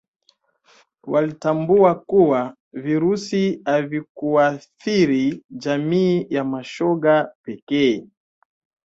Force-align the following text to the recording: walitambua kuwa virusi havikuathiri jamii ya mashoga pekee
walitambua 1.03 1.95
kuwa 1.95 2.55
virusi 2.73 3.61
havikuathiri 3.65 5.43
jamii 5.51 6.27
ya 6.29 6.43
mashoga 6.43 7.31
pekee 7.43 8.07